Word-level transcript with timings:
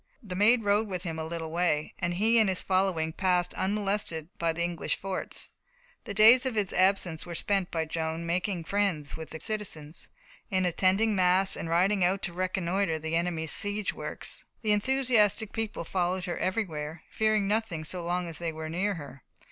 The 0.23 0.35
Maid 0.35 0.63
rode 0.63 0.87
with 0.87 1.03
him 1.03 1.19
a 1.19 1.23
little 1.25 1.51
way, 1.51 1.93
and 1.99 2.15
he 2.15 2.39
and 2.39 2.49
his 2.49 2.63
following 2.63 3.13
passed 3.13 3.53
unmolested 3.53 4.29
by 4.39 4.51
the 4.51 4.63
English 4.63 4.95
forts. 4.95 5.51
The 6.05 6.13
days 6.15 6.43
of 6.43 6.55
his 6.55 6.73
absence 6.73 7.23
were 7.27 7.35
spent 7.35 7.69
by 7.69 7.85
Joan 7.85 8.21
in 8.21 8.25
making 8.25 8.63
friends 8.63 9.15
with 9.15 9.29
the 9.29 9.39
citizens, 9.39 10.09
in 10.49 10.65
attending 10.65 11.13
mass 11.13 11.55
and 11.55 11.69
riding 11.69 12.03
out 12.03 12.23
to 12.23 12.33
reconnoitre 12.33 12.97
the 12.97 13.15
enemy's 13.15 13.51
siege 13.51 13.93
works. 13.93 14.43
The 14.63 14.71
enthusiastic 14.71 15.53
people 15.53 15.83
followed 15.83 16.25
her 16.25 16.39
everywhere, 16.39 17.03
fearing 17.11 17.47
nothing 17.47 17.83
so 17.83 18.03
long 18.03 18.27
as 18.27 18.39
they 18.39 18.51
were 18.51 18.69
near 18.69 18.95
her. 18.95 19.23